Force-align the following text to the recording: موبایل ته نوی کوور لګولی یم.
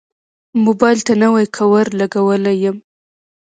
موبایل 0.65 0.99
ته 1.07 1.13
نوی 1.23 1.45
کوور 1.57 1.85
لګولی 1.99 2.53
یم. 2.63 2.77